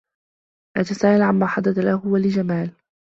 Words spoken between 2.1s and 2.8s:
لجمال.